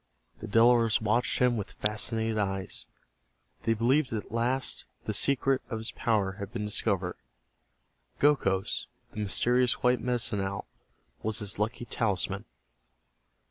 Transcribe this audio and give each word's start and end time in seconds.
The 0.39 0.47
Delawares 0.47 0.99
watched 0.99 1.37
him 1.37 1.57
with 1.57 1.73
fascinated 1.73 2.39
eyes. 2.39 2.87
They 3.65 3.75
believed 3.75 4.09
that 4.09 4.25
at 4.25 4.31
last 4.31 4.85
the 5.05 5.13
secret 5.13 5.61
of 5.69 5.77
his 5.77 5.91
power 5.91 6.37
had 6.39 6.51
been 6.51 6.65
discovered. 6.65 7.17
Gokhos, 8.19 8.87
the 9.11 9.19
mysterious 9.19 9.83
white 9.83 10.01
Medicine 10.01 10.41
Owl, 10.41 10.67
was 11.21 11.37
his 11.37 11.59
lucky 11.59 11.85
talisman. 11.85 12.45